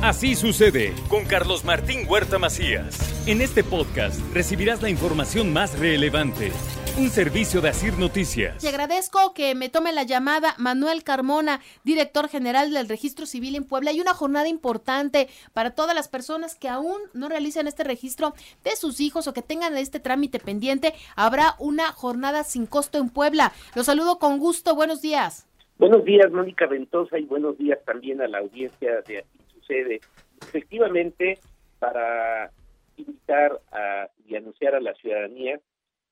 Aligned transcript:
Así 0.00 0.36
sucede 0.36 0.94
con 1.08 1.24
Carlos 1.24 1.64
Martín 1.64 2.06
Huerta 2.08 2.38
Macías. 2.38 3.26
En 3.26 3.40
este 3.40 3.64
podcast 3.64 4.20
recibirás 4.32 4.80
la 4.80 4.90
información 4.90 5.52
más 5.52 5.76
relevante. 5.76 6.52
Un 6.96 7.08
servicio 7.08 7.60
de 7.60 7.70
Asir 7.70 7.98
Noticias. 7.98 8.58
Te 8.58 8.68
agradezco 8.68 9.34
que 9.34 9.56
me 9.56 9.68
tome 9.68 9.92
la 9.92 10.04
llamada 10.04 10.54
Manuel 10.56 11.02
Carmona, 11.02 11.58
director 11.82 12.28
general 12.28 12.72
del 12.72 12.88
Registro 12.88 13.26
Civil 13.26 13.56
en 13.56 13.64
Puebla. 13.64 13.90
Hay 13.90 14.00
una 14.00 14.14
jornada 14.14 14.46
importante 14.46 15.26
para 15.52 15.72
todas 15.72 15.96
las 15.96 16.06
personas 16.06 16.54
que 16.54 16.68
aún 16.68 16.98
no 17.12 17.28
realicen 17.28 17.66
este 17.66 17.82
registro 17.82 18.34
de 18.62 18.76
sus 18.76 19.00
hijos 19.00 19.26
o 19.26 19.32
que 19.32 19.42
tengan 19.42 19.76
este 19.76 19.98
trámite 19.98 20.38
pendiente. 20.38 20.94
Habrá 21.16 21.56
una 21.58 21.90
jornada 21.90 22.44
sin 22.44 22.66
costo 22.66 22.98
en 22.98 23.10
Puebla. 23.10 23.50
Los 23.74 23.86
saludo 23.86 24.20
con 24.20 24.38
gusto. 24.38 24.76
Buenos 24.76 25.02
días. 25.02 25.48
Buenos 25.76 26.04
días, 26.04 26.30
Mónica 26.30 26.66
Ventosa, 26.66 27.18
y 27.18 27.24
buenos 27.24 27.58
días 27.58 27.80
también 27.84 28.20
a 28.20 28.28
la 28.28 28.38
audiencia 28.38 29.00
de 29.02 29.24
Efectivamente, 29.68 31.38
para 31.78 32.50
invitar 32.96 33.60
a, 33.72 34.08
y 34.26 34.36
anunciar 34.36 34.74
a 34.74 34.80
la 34.80 34.94
ciudadanía 34.94 35.60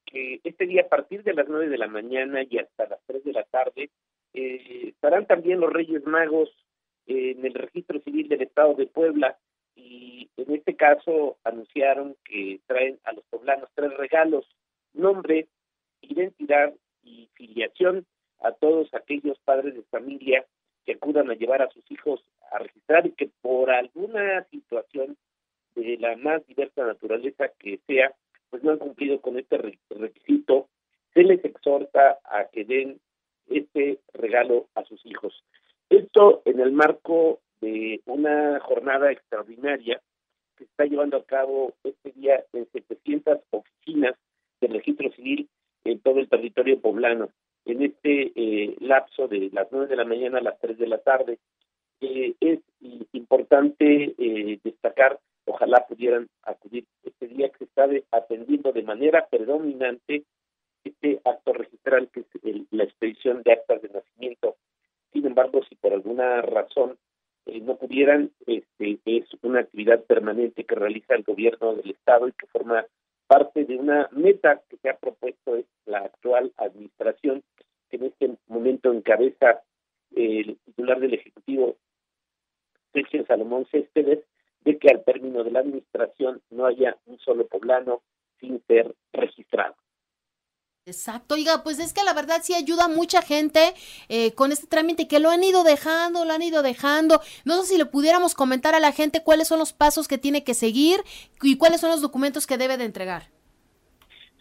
que 0.04 0.40
este 0.44 0.66
día 0.66 0.82
a 0.82 0.88
partir 0.88 1.22
de 1.24 1.34
las 1.34 1.48
nueve 1.48 1.68
de 1.68 1.78
la 1.78 1.88
mañana 1.88 2.42
y 2.48 2.58
hasta 2.58 2.86
las 2.86 3.00
tres 3.06 3.24
de 3.24 3.32
la 3.32 3.42
tarde 3.44 3.90
eh, 4.34 4.88
estarán 4.88 5.26
también 5.26 5.60
los 5.60 5.72
Reyes 5.72 6.06
Magos 6.06 6.50
en 7.06 7.44
el 7.44 7.54
registro 7.54 8.00
civil 8.00 8.28
del 8.28 8.42
Estado 8.42 8.74
de 8.74 8.86
Puebla. 8.86 9.36
Y 9.74 10.30
en 10.36 10.54
este 10.54 10.76
caso 10.76 11.38
anunciaron 11.44 12.16
que 12.24 12.60
traen 12.66 12.98
a 13.04 13.12
los 13.12 13.24
poblanos 13.26 13.68
tres 13.74 13.92
regalos, 13.96 14.46
nombre, 14.94 15.48
identidad 16.00 16.72
y 17.02 17.28
filiación 17.34 18.06
a 18.40 18.52
todos 18.52 18.92
aquellos 18.94 19.38
padres 19.40 19.74
de 19.74 19.82
familia 19.84 20.44
que 20.84 20.92
acudan 20.92 21.30
a 21.30 21.34
llevar 21.34 21.62
a 21.62 21.70
sus 21.70 21.90
hijos 21.90 22.24
a 22.52 22.58
registrar 22.58 23.06
y 23.06 23.12
que 23.12 23.30
por 23.40 23.70
alguna 23.70 24.44
situación 24.50 25.16
de 25.74 25.96
la 25.98 26.16
más 26.16 26.46
diversa 26.46 26.84
naturaleza 26.86 27.48
que 27.58 27.80
sea, 27.86 28.12
pues 28.50 28.62
no 28.62 28.72
han 28.72 28.78
cumplido 28.78 29.20
con 29.20 29.38
este 29.38 29.58
requisito, 29.90 30.68
se 31.12 31.22
les 31.22 31.44
exhorta 31.44 32.18
a 32.24 32.46
que 32.46 32.64
den 32.64 33.00
este 33.48 33.98
regalo 34.12 34.68
a 34.74 34.84
sus 34.84 35.04
hijos. 35.06 35.44
Esto 35.88 36.42
en 36.44 36.60
el 36.60 36.72
marco 36.72 37.40
de 37.60 38.00
una 38.06 38.60
jornada 38.60 39.12
extraordinaria 39.12 40.00
que 40.56 40.64
está 40.64 40.84
llevando 40.84 41.18
a 41.18 41.24
cabo 41.24 41.74
este 41.84 42.12
día 42.12 42.44
en 42.52 42.66
700 42.72 43.38
oficinas 43.50 44.14
del 44.60 44.72
registro 44.72 45.10
civil 45.12 45.48
en 45.84 46.00
todo 46.00 46.18
el 46.18 46.28
territorio 46.28 46.80
poblano 46.80 47.30
en 47.66 47.82
este 47.82 48.32
eh, 48.34 48.76
lapso 48.80 49.28
de 49.28 49.50
las 49.52 49.68
nueve 49.70 49.88
de 49.88 49.96
la 49.96 50.04
mañana 50.04 50.38
a 50.38 50.42
las 50.42 50.58
tres 50.58 50.78
de 50.78 50.86
la 50.86 50.98
tarde. 50.98 51.38
Eh, 52.00 52.34
es 52.40 52.60
importante 53.12 54.14
eh, 54.18 54.58
destacar, 54.62 55.18
ojalá 55.46 55.86
pudieran 55.86 56.28
acudir 56.42 56.84
este 57.04 57.28
día 57.28 57.48
que 57.48 57.58
se 57.58 57.64
está 57.64 57.88
atendiendo 58.10 58.72
de 58.72 58.82
manera 58.82 59.26
predominante 59.28 60.24
este 60.84 61.20
acto 61.24 61.52
registral 61.52 62.08
que 62.12 62.20
es 62.20 62.26
la 62.70 62.84
expedición 62.84 63.42
de 63.42 63.52
actas 63.52 63.82
de 63.82 63.88
nacimiento. 63.88 64.56
Sin 65.12 65.26
embargo, 65.26 65.62
si 65.68 65.74
por 65.74 65.92
alguna 65.92 66.42
razón 66.42 66.98
no 67.46 67.76
pudieran, 67.76 68.30
este, 68.46 68.98
es 69.04 69.24
una 69.42 69.60
actividad 69.60 70.04
permanente 70.04 70.64
que 70.64 70.74
realiza 70.74 71.14
el 71.14 71.22
gobierno 71.22 71.74
del 71.74 71.90
Estado 71.90 72.28
y 72.28 72.32
que 72.32 72.46
forma 72.46 72.84
parte 73.26 73.64
de 73.64 73.76
una 73.76 74.08
meta 74.12 74.62
que 74.68 74.76
se 74.76 74.88
ha 74.88 74.96
propuesto 74.96 75.58
la 75.86 75.98
actual 75.98 76.52
administración, 76.56 77.42
que 77.88 77.96
en 77.96 78.04
este 78.04 78.36
momento 78.48 78.92
encabeza 78.92 79.62
el 80.14 80.58
titular 80.64 81.00
del 81.00 81.14
Ejecutivo, 81.14 81.76
Sergio 82.96 83.26
Salomón 83.26 83.66
Céspedes, 83.70 84.20
de 84.64 84.78
que 84.78 84.88
al 84.88 85.04
término 85.04 85.44
de 85.44 85.50
la 85.50 85.60
administración 85.60 86.40
no 86.50 86.64
haya 86.64 86.96
un 87.04 87.18
solo 87.18 87.46
poblano 87.46 88.00
sin 88.40 88.62
ser 88.66 88.94
registrado. 89.12 89.74
Exacto, 90.86 91.34
oiga, 91.34 91.62
pues 91.62 91.78
es 91.78 91.92
que 91.92 92.04
la 92.04 92.14
verdad 92.14 92.40
sí 92.42 92.54
ayuda 92.54 92.84
a 92.84 92.88
mucha 92.88 93.20
gente 93.20 93.74
eh, 94.08 94.32
con 94.34 94.52
este 94.52 94.68
trámite 94.68 95.08
que 95.08 95.18
lo 95.18 95.30
han 95.30 95.42
ido 95.42 95.62
dejando, 95.64 96.24
lo 96.24 96.32
han 96.32 96.42
ido 96.42 96.62
dejando. 96.62 97.20
No 97.44 97.56
sé 97.56 97.74
si 97.74 97.78
le 97.78 97.86
pudiéramos 97.86 98.34
comentar 98.34 98.74
a 98.74 98.80
la 98.80 98.92
gente 98.92 99.22
cuáles 99.22 99.48
son 99.48 99.58
los 99.58 99.72
pasos 99.72 100.06
que 100.08 100.16
tiene 100.16 100.44
que 100.44 100.54
seguir 100.54 101.00
y 101.42 101.58
cuáles 101.58 101.80
son 101.80 101.90
los 101.90 102.02
documentos 102.02 102.46
que 102.46 102.56
debe 102.56 102.76
de 102.76 102.84
entregar. 102.84 103.24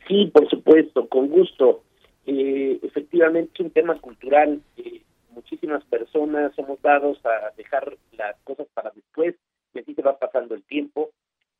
Sí, 0.07 0.27
por 0.27 0.47
supuesto, 0.49 1.09
con 1.09 1.29
gusto. 1.29 1.83
Eh, 2.27 2.79
efectivamente 2.83 3.51
es 3.55 3.59
un 3.65 3.71
tema 3.71 3.99
cultural. 3.99 4.61
Eh, 4.77 4.94
muchísimas 5.35 5.83
personas 5.85 6.55
somos 6.55 6.81
dados 6.81 7.19
a 7.25 7.51
dejar 7.55 7.97
las 8.13 8.35
cosas 8.43 8.67
para 8.73 8.89
después, 8.91 9.35
y 9.73 9.79
así 9.79 9.93
se 9.93 10.01
va 10.01 10.17
pasando 10.17 10.55
el 10.55 10.63
tiempo 10.63 11.11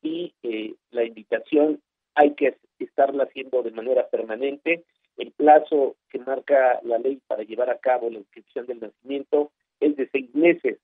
y 0.02 0.32
eh, 0.42 0.74
la 0.90 1.04
invitación 1.04 1.80
hay 2.14 2.34
que 2.34 2.56
estarla 2.78 3.24
haciendo 3.24 3.62
de 3.62 3.70
manera 3.70 4.08
permanente. 4.08 4.84
El 5.18 5.32
plazo 5.32 5.96
que 6.10 6.18
marca 6.18 6.80
la 6.82 6.98
ley 6.98 7.20
para 7.26 7.42
llevar 7.42 7.70
a 7.70 7.78
cabo 7.78 8.10
la 8.10 8.18
inscripción 8.18 8.66
del 8.66 8.80
nacimiento 8.80 9.50
es 9.80 9.96
de 9.96 10.08
seis 10.10 10.34
meses. 10.34 10.78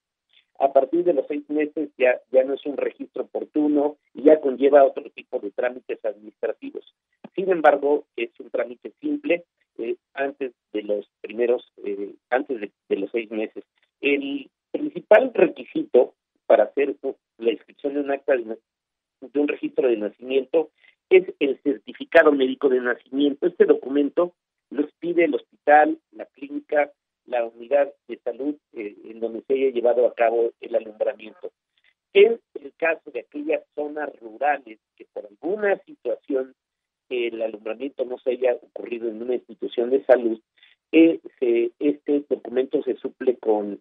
A 0.59 0.73
partir 0.73 1.05
de 1.05 1.15
los 1.15 1.27
seis 1.27 1.49
meses 1.49 1.91
ya, 1.97 2.21
ya 2.31 2.45
no 2.45 2.55
es 2.55 2.65
un 2.67 2.77
registro 2.77 3.25
oportuno 3.25 3.97
y 4.15 4.25
ya 4.25 4.41
conlleva 4.41 4.85
otro 4.85 5.05
tipo 5.11 5.39
de 5.39 5.51
trámites 5.51 6.05
administrativos. 6.05 6.85
Sin 7.35 7.51
embargo, 7.51 8.05
es 8.17 8.31
un 8.39 8.51
trámite 8.51 8.93
simple 9.01 9.45
eh, 9.79 9.97
antes 10.15 10.53
de 10.73 10.83
los 10.83 11.09
primeros, 11.21 11.73
eh, 11.85 12.15
antes 12.31 12.61
de, 12.89 12.97
los 12.97 13.11
seis 13.11 13.31
meses. 13.31 13.65
El 14.01 14.51
principal 14.71 15.33
requisito 15.33 16.15
para 16.47 16.65
hacer 16.65 16.97
la 17.39 17.53
inscripción 17.53 17.95
de 17.95 18.01
un 18.01 18.11
acta 18.11 18.37
de, 18.37 18.59
de 19.21 19.41
un 19.41 19.49
registro 19.49 19.89
de 19.89 19.97
nacimiento 19.97 20.71
es 21.09 21.25
el 21.41 21.59
certificado 21.63 22.33
médico 22.33 22.69
de 22.69 22.72
nacimiento. 22.83 23.47
Este 23.47 23.65
documento 23.65 24.35
los 24.71 24.91
pide 24.99 25.25
el 25.25 25.35
hospital, 25.35 25.99
la 26.13 26.27
clínica, 26.27 26.91
la 27.27 27.45
unidad 27.45 27.93
de 28.09 28.19
salud 28.19 28.57
eh, 28.73 28.97
en 29.05 29.21
donde 29.21 29.43
se 29.43 29.55
haya 29.55 29.71
llevado 29.71 30.07
a 30.07 30.15
cabo 30.15 30.53
el 30.61 30.75
alumbramiento. 30.75 31.53
En 32.15 32.41
el 32.55 32.73
caso 32.77 33.11
de 33.11 33.21
aquellas 33.21 33.63
zonas 33.75 34.11
rurales 34.21 34.79
que 34.97 35.07
por 35.13 35.27
alguna 35.27 35.79
situación 35.87 36.55
el 37.09 37.41
alumbramiento 37.43 38.05
no 38.05 38.19
se 38.19 38.31
haya 38.31 38.55
ocurrido 38.55 39.09
en 39.09 39.23
una 39.23 39.35
institución 39.35 39.91
de 39.91 40.05
salud, 40.05 40.41
eh, 40.93 41.21
este 41.79 42.25
documento 42.29 42.83
se 42.83 42.97
suple 42.97 43.37
con 43.39 43.81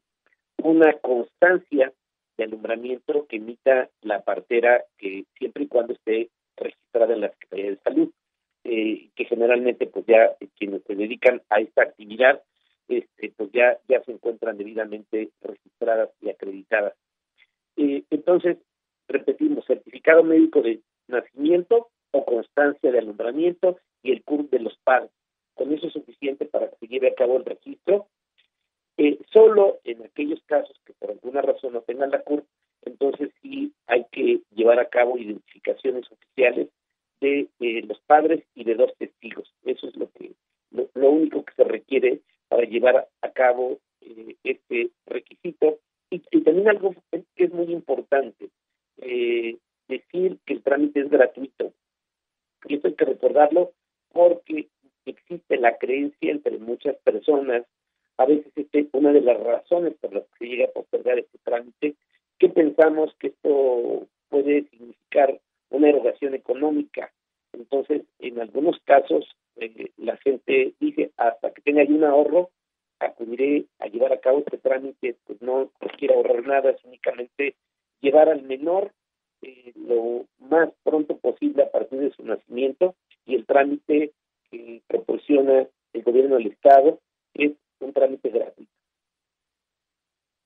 una 0.64 0.94
constancia 1.00 1.92
de 2.38 2.44
alumbramiento 2.44 3.26
que 3.28 3.38
emita 3.38 3.90
la 4.02 4.22
partera 4.22 4.84
que 4.98 5.26
siempre 5.38 5.64
y 5.64 5.68
cuando 5.68 5.94
esté 5.94 6.30
registrada 6.56 7.14
en 7.14 7.22
la 7.22 7.30
Secretaría 7.32 7.72
de 7.72 7.78
Salud, 7.78 8.12
eh, 8.64 9.10
que 9.16 9.26
generalmente 9.26 9.88
pues 9.88 10.06
ya 10.06 10.36
quienes 10.58 10.84
se 10.84 10.96
dedican 10.96 11.42
a 11.50 11.60
esta 11.60 11.84
actividad 11.84 12.42
este, 12.92 13.34
pues 13.38 13.50
ya, 13.54 13.80
ya 13.88 14.04
se 14.04 14.12
encuentran 14.12 14.58
debidamente 14.58 15.30
registradas 15.42 16.10
y 16.22 16.30
acreditadas. 16.30 16.94
Eh, 17.78 18.04
entonces, 18.10 18.58
repetimos, 19.08 19.66
certificado 19.66 20.24
médico 20.24 20.62
de 20.62 20.82
nacimiento 21.08 21.90
o 22.12 22.26
constancia 22.26 22.92
de 22.92 23.00
alumbramiento 23.00 23.78
y 24.04 24.12
el 24.12 24.24
CURP 24.24 24.52
de 24.52 24.60
los 24.60 24.78
padres. 24.84 25.12
Con 25.54 25.74
eso 25.74 25.88
es 25.88 25.94
suficiente 25.94 26.46
para 26.46 26.70
que 26.70 26.76
se 26.78 26.88
lleve 26.88 27.10
a 27.10 27.16
cabo 27.16 27.38
el 27.38 27.46
registro. 27.46 28.08
Eh, 28.98 29.20
solo 29.32 29.80
en 29.86 30.04
aquellos 30.04 30.42
casos 30.46 30.78
que 30.86 30.94
por 30.94 31.12
alguna 31.12 31.42
razón 31.42 31.74
no 31.74 31.82
tengan 31.82 32.12
la 32.12 32.22
CURP, 32.22 32.46
entonces 32.84 33.32
sí 33.42 33.74
hay 33.88 34.06
que 34.12 34.42
llevar 34.54 34.80
a 34.80 34.90
cabo 34.90 35.18
identificaciones 35.18 36.12
oficiales 36.12 36.68
de 37.22 37.84
los 37.88 38.00
padres 38.02 38.44
y 38.56 38.64
de 38.64 38.76
dos 38.76 38.94
testigos. 38.98 39.54
Eso 39.64 39.88
es 39.88 39.96
lo 39.96 40.10
que 40.12 40.32
lo, 40.72 41.12
único 41.12 41.46
que 41.46 41.54
se 41.54 41.64
requiere 41.64 42.22
para 42.48 42.64
llevar 42.64 43.08
a 43.22 43.32
cabo 43.32 43.80
eh, 44.02 44.36
este 44.44 44.90
requisito. 45.06 45.80
Y, 46.10 46.20
también 46.42 46.68
algo 46.68 46.94
que 47.12 47.24
es 47.38 47.54
muy 47.54 47.72
importante, 47.72 48.50
eh, 48.98 49.58
decir 49.88 50.40
que 50.46 50.54
el 50.54 50.64
trámite 50.64 51.02
es 51.02 51.10
gratuito. 51.10 51.74
Y 52.68 52.76
eso 52.76 52.88
hay 52.88 52.96
que 52.96 53.06
recordarlo 53.06 53.72
porque 54.12 54.68
existe 55.06 55.58
la 55.58 55.78
creencia 55.78 56.32
entre 56.32 56.58
muchas 56.58 56.98
personas, 56.98 57.66
a 58.18 58.26
veces 58.26 58.52
es 58.56 58.88
una 58.92 59.14
de 59.14 59.22
las 59.22 59.40
razones 59.40 59.94
por 60.00 60.14
las 60.14 60.24
que 60.38 60.48
llega 60.48 60.66
a 60.66 60.72
postergar 60.72 61.18
este 61.18 61.38
trámite, 61.44 61.96
que 62.38 62.50
pensamos 62.50 63.14
que 63.20 63.28
esto 63.28 64.08
puede 64.30 64.64
significar 64.70 65.40
una 65.72 65.90
erogación 65.90 66.36
económica. 66.36 67.12
Entonces, 67.54 68.04
en 68.20 68.40
algunos 68.40 68.80
casos, 68.86 69.26
eh, 69.58 69.92
la 69.98 70.18
gente 70.18 70.74
dice, 70.80 71.12
hasta 71.18 71.52
que 71.52 71.62
tenga 71.62 71.84
un 71.84 72.04
ahorro, 72.04 72.52
acudiré 73.00 73.66
a 73.80 73.88
llevar 73.88 74.14
a 74.14 74.20
cabo 74.20 74.40
este 74.40 74.58
trámite, 74.58 75.16
pues 75.26 75.42
no, 75.42 75.72
quiero 75.98 76.16
ahorrar 76.16 76.46
nada, 76.46 76.72
es 76.72 76.84
únicamente 76.84 77.56
llevar 78.00 78.30
al 78.30 78.44
menor 78.44 78.92
eh, 79.42 79.74
lo 79.76 80.26
más 80.40 80.70
pronto 80.84 81.18
posible 81.18 81.64
a 81.64 81.72
partir 81.72 82.00
de 82.00 82.12
su 82.12 82.24
nacimiento 82.24 82.96
y 83.26 83.36
el 83.36 83.46
trámite 83.46 84.12
que 84.50 84.82
proporciona 84.88 85.68
el 85.94 86.04
gobierno 86.04 86.36
del 86.36 86.48
Estado 86.48 87.00
es 87.34 87.52
un 87.80 87.94
trámite 87.94 88.30
gratuito. 88.30 88.72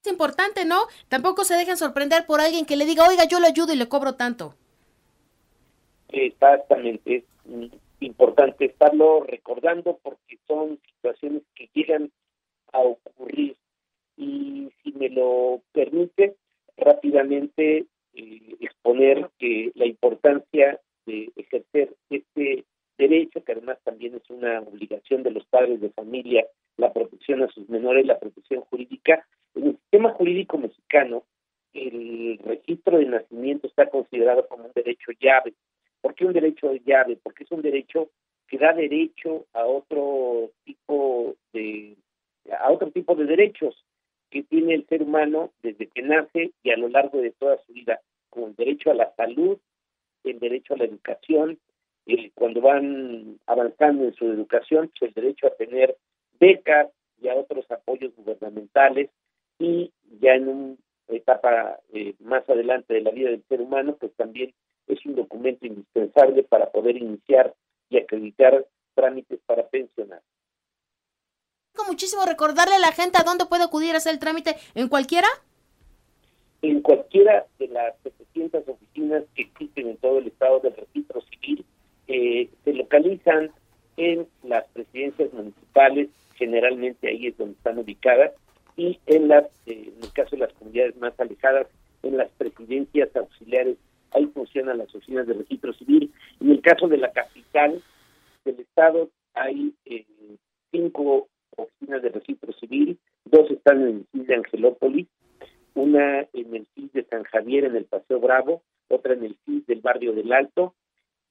Es 0.04 0.12
importante, 0.12 0.66
¿no? 0.66 0.82
Tampoco 1.10 1.44
se 1.44 1.56
dejen 1.56 1.78
sorprender 1.78 2.26
por 2.26 2.40
alguien 2.40 2.66
que 2.66 2.78
le 2.78 2.86
diga, 2.86 3.08
oiga, 3.08 3.26
yo 3.26 3.40
lo 3.40 3.48
ayudo 3.48 3.74
y 3.74 3.78
le 3.78 3.90
cobro 3.90 4.14
tanto. 4.14 4.56
Exactamente, 6.10 7.18
es 7.18 7.24
importante 8.00 8.66
estarlo 8.66 9.24
recordando 9.24 10.00
porque 10.02 10.38
son 10.48 10.80
situaciones 10.86 11.44
que 11.56 11.70
llegan 11.74 12.12
a 12.72 12.80
ocurrir. 12.80 13.56
Y 14.18 14.72
si 14.84 14.92
me 14.94 15.10
lo 15.10 15.62
permite, 15.74 16.36
rápidamente 16.78 17.86
eh, 18.14 18.56
exponer 18.60 19.30
que 19.40 19.72
la 19.76 19.86
importancia 19.86 20.80
de 21.06 21.32
ejercer 21.36 21.96
este 22.10 22.64
derecho, 22.98 23.44
que 23.44 23.52
además 23.52 23.78
también 23.84 24.16
es 24.16 24.30
una 24.30 24.62
obligación 24.62 25.24
de 25.24 25.32
los 25.32 25.46
padres 25.46 25.82
de 25.82 25.90
familia, 25.90 26.46
la 26.78 26.94
protección 26.94 27.44
a 27.44 27.48
sus 27.50 27.68
menores, 27.70 28.06
la 28.06 28.20
protección 28.20 28.62
jurídica. 28.62 29.26
En 29.54 29.68
el 29.68 29.78
sistema 29.78 30.12
jurídico 30.12 30.58
mexicano, 30.58 31.24
el 31.74 32.40
registro 32.40 32.98
de 32.98 33.06
nacimiento 33.06 33.68
está 33.68 33.90
considerado 33.90 34.48
como 34.48 34.66
un 34.66 34.72
derecho 34.74 35.12
llave. 35.20 35.54
¿Por 36.06 36.14
qué 36.14 36.24
un 36.24 36.34
derecho 36.34 36.72
llave? 36.86 37.18
Porque 37.24 37.46
es 37.46 37.52
un 37.52 37.64
derecho 37.64 38.12
que 38.48 38.60
da 38.60 38.74
derecho 38.74 39.48
a 39.54 39.66
otro 39.66 40.52
tipo 40.64 41.34
de 41.52 41.98
a 42.62 42.72
otro 42.72 42.92
tipo 42.92 43.16
de 43.16 43.26
derechos 43.26 43.84
que 44.30 44.44
tiene 44.44 44.76
el 44.76 44.86
ser 44.86 45.02
humano 45.02 45.52
desde 45.64 45.88
que 45.88 46.04
nace 46.04 46.52
y 46.62 46.70
a 46.70 46.78
lo 46.78 46.90
largo 46.90 47.22
de 47.22 47.32
toda 47.32 47.58
su 47.66 47.74
vida, 47.74 48.02
como 48.30 48.50
el 48.50 48.56
derecho 48.56 48.92
a 48.92 48.94
la 48.94 49.16
salud, 49.16 49.58
el 50.24 50.38
derecho 50.38 50.76
a 50.76 50.78
la 50.78 50.84
educación, 50.84 51.58
cuando 52.36 52.62
van 52.62 53.40
avanzando 53.48 54.04
en 54.04 54.14
su 54.14 54.26
educación, 54.26 54.92
pues 55.00 55.10
el 55.10 55.24
derecho 55.24 55.48
a 55.48 55.56
tener 55.56 55.98
becas 56.40 56.92
y 57.20 57.30
a 57.30 57.36
otros 57.36 57.66
apoyos 57.72 58.16
gubernamentales 58.16 59.10
y 59.58 59.92
ya 60.22 60.36
en 60.36 60.50
una 60.50 60.76
etapa 61.08 61.80
eh, 61.94 62.16
más 62.20 62.48
adelante 62.50 62.94
de 62.94 63.02
la 63.02 63.12
vida 63.12 63.30
del 63.30 63.44
ser 63.48 63.62
humano, 63.62 63.96
pues 64.00 64.14
también 64.16 64.54
es 64.88 65.06
un 65.06 65.16
documento 65.16 65.66
indispensable 65.66 66.44
para 66.44 66.72
poder 66.72 66.98
iniciar 66.98 67.54
y 67.90 67.98
acreditar 67.98 68.66
trámites 68.94 69.40
para 69.46 69.68
pensionar. 69.68 70.22
Muchísimo 71.88 72.26
recordarle 72.26 72.76
a 72.76 72.80
la 72.80 72.92
gente 72.92 73.18
a 73.20 73.24
dónde 73.24 73.46
puede 73.46 73.64
acudir 73.64 73.94
a 73.94 73.98
hacer 73.98 74.14
el 74.14 74.20
trámite, 74.20 74.56
¿en 74.74 74.88
cualquiera? 74.88 75.28
En 76.62 76.82
cualquiera 76.82 77.46
de 77.60 77.68
las 77.68 77.96
700 78.02 78.68
oficinas 78.68 79.24
que 79.36 79.44
existen 79.44 79.90
en 79.90 79.98
todo 79.98 80.18
el 80.18 80.28
estado 80.28 80.60
del 80.62 80.76
registro 80.76 81.22
civil, 81.22 81.66
eh, 82.08 82.50
se 82.64 82.74
localizan 82.74 83.52
en 83.98 84.28
las 84.44 84.66
presidencias 84.70 85.32
municipales, 85.34 86.10
generalmente 86.36 87.08
ahí 87.08 87.28
es 87.28 87.38
donde 87.38 87.54
están 87.54 87.78
ubicadas, 87.78 88.32
y 88.78 89.00
en 89.06 89.28
las, 89.28 89.46
eh, 89.66 89.94
en 89.96 90.04
el 90.04 90.12
caso 90.12 90.32
de 90.32 90.40
las 90.40 90.54
comunidades 90.54 90.95
más 91.06 91.20
alejadas, 91.20 91.68
en 92.04 92.18
las 92.18 92.30
presidencias 92.38 93.16
auxiliares, 93.16 93.78
ahí 94.12 94.26
funcionan 94.28 94.78
las 94.78 94.94
oficinas 94.94 95.28
de 95.28 95.34
registro 95.34 95.74
civil. 95.74 96.12
En 96.40 96.52
el 96.52 96.62
caso 96.62 96.88
de 96.88 96.98
la 96.98 97.12
capital 97.12 97.82
del 98.44 98.60
estado, 98.60 99.10
hay 99.34 99.74
eh, 99.86 100.06
cinco 100.72 101.28
oficinas 101.58 102.02
de 102.02 102.10
registro 102.10 102.54
civil, 102.54 103.00
dos 103.26 103.50
están 103.50 103.82
en 103.82 103.88
el 103.88 104.06
CIS 104.12 104.28
de 104.28 104.36
Angelópolis, 104.36 105.08
una 105.74 106.22
en 106.34 106.56
el 106.56 106.68
CIS 106.76 106.94
de 106.94 107.04
San 107.06 107.24
Javier, 107.24 107.66
en 107.66 107.76
el 107.76 107.86
Paseo 107.86 108.20
Bravo, 108.20 108.62
otra 108.90 109.14
en 109.14 109.26
el 109.26 109.38
CIS 109.46 109.66
del 109.66 109.82
barrio 109.82 110.14
del 110.14 110.32
Alto, 110.32 110.76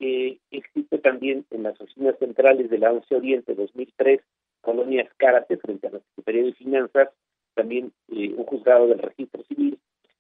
eh, 0.01 0.39
existe 0.51 0.99
también 0.99 1.47
en 1.51 1.63
las 1.63 1.81
oficinas 1.81 2.19
centrales 2.19 2.69
de 2.69 2.79
la 2.79 2.93
ONCE 2.93 3.15
Oriente 3.15 3.55
2003, 3.55 4.21
Colonias 4.61 5.09
Cárate, 5.17 5.57
frente 5.59 5.87
a 5.87 5.91
la 5.91 6.01
Secretaría 6.01 6.45
de 6.45 6.53
Finanzas, 6.55 7.11
también 7.55 7.93
eh, 8.09 8.35
un 8.37 8.45
juzgado 8.45 8.87
del 8.87 8.99
registro 8.99 9.43
civil, 9.45 9.79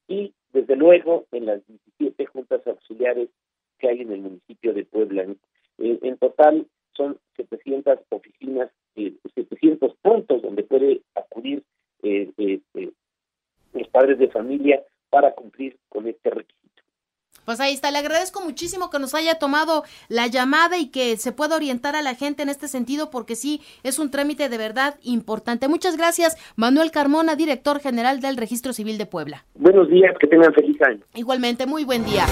y 0.08 0.32
desde 0.52 0.76
luego 0.76 1.26
en 1.32 1.46
las 1.46 1.66
17 1.66 2.26
juntas 2.26 2.66
auxiliares 2.66 3.28
que 3.78 3.88
hay 3.88 4.00
en 4.02 4.12
el 4.12 4.20
municipio 4.20 4.72
de 4.72 4.84
Puebla. 4.84 5.22
Eh, 5.78 5.98
en 6.02 6.16
total 6.18 6.66
son 6.96 7.18
700 7.36 7.98
oficinas, 8.10 8.70
700 8.94 9.96
puntos 9.96 10.42
donde 10.42 10.62
puede 10.62 11.02
acudir 11.14 11.62
los 13.72 13.88
padres 13.88 14.18
de 14.18 14.28
familia 14.28 14.82
para 15.10 15.32
cumplir 15.34 15.76
con 15.88 16.06
este 16.06 16.30
requisito. 16.30 16.63
Pues 17.44 17.60
ahí 17.60 17.74
está, 17.74 17.90
le 17.90 17.98
agradezco 17.98 18.40
muchísimo 18.40 18.90
que 18.90 18.98
nos 18.98 19.14
haya 19.14 19.36
tomado 19.36 19.84
la 20.08 20.26
llamada 20.26 20.78
y 20.78 20.86
que 20.86 21.16
se 21.16 21.32
pueda 21.32 21.56
orientar 21.56 21.96
a 21.96 22.02
la 22.02 22.14
gente 22.14 22.42
en 22.42 22.48
este 22.48 22.68
sentido 22.68 23.10
porque 23.10 23.36
sí, 23.36 23.60
es 23.82 23.98
un 23.98 24.10
trámite 24.10 24.48
de 24.48 24.58
verdad 24.58 24.96
importante. 25.02 25.68
Muchas 25.68 25.96
gracias, 25.96 26.36
Manuel 26.56 26.90
Carmona, 26.90 27.36
director 27.36 27.80
general 27.80 28.20
del 28.20 28.36
Registro 28.36 28.72
Civil 28.72 28.98
de 28.98 29.06
Puebla. 29.06 29.44
Buenos 29.54 29.88
días, 29.88 30.14
que 30.20 30.26
tengan 30.26 30.52
feliz 30.54 30.80
año. 30.82 31.04
Igualmente, 31.14 31.66
muy 31.66 31.84
buen 31.84 32.04
día. 32.04 32.26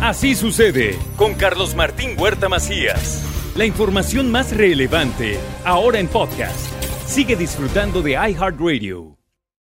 Así 0.00 0.34
sucede 0.34 0.98
con 1.16 1.34
Carlos 1.34 1.74
Martín 1.74 2.16
Huerta 2.18 2.48
Macías. 2.48 3.26
La 3.56 3.66
información 3.66 4.30
más 4.30 4.56
relevante, 4.56 5.38
ahora 5.64 5.98
en 5.98 6.08
podcast. 6.08 6.72
Sigue 7.06 7.36
disfrutando 7.36 8.00
de 8.00 8.12
iHeartRadio. 8.12 9.19